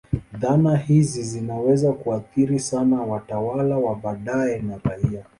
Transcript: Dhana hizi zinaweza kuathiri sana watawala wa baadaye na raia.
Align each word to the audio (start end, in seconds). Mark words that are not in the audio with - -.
Dhana 0.39 0.77
hizi 0.77 1.23
zinaweza 1.23 1.93
kuathiri 1.93 2.59
sana 2.59 3.01
watawala 3.01 3.77
wa 3.77 3.95
baadaye 3.95 4.59
na 4.59 4.77
raia. 4.83 5.25